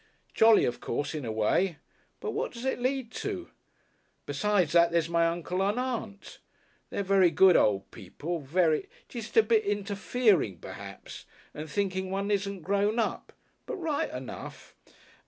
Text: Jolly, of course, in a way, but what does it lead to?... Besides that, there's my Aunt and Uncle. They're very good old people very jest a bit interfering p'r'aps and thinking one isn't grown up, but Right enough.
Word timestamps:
Jolly, 0.33 0.65
of 0.65 0.79
course, 0.79 1.13
in 1.13 1.25
a 1.25 1.31
way, 1.31 1.77
but 2.21 2.31
what 2.31 2.51
does 2.51 2.65
it 2.65 2.79
lead 2.79 3.11
to?... 3.21 3.51
Besides 4.25 4.71
that, 4.71 4.91
there's 4.91 5.07
my 5.07 5.27
Aunt 5.27 5.51
and 5.51 5.61
Uncle. 5.61 6.15
They're 6.89 7.03
very 7.03 7.29
good 7.29 7.55
old 7.55 7.91
people 7.91 8.39
very 8.39 8.89
jest 9.07 9.37
a 9.37 9.43
bit 9.43 9.63
interfering 9.63 10.57
p'r'aps 10.57 11.25
and 11.53 11.69
thinking 11.69 12.09
one 12.09 12.31
isn't 12.31 12.63
grown 12.63 12.97
up, 12.97 13.31
but 13.67 13.75
Right 13.75 14.09
enough. 14.09 14.73